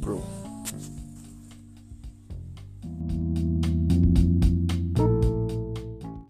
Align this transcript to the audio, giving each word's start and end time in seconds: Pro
Pro 0.00 0.45